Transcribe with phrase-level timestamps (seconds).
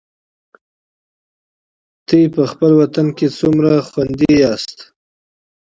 [2.07, 4.77] تاسو په خپل وطن کي څومره خوندي یاست؟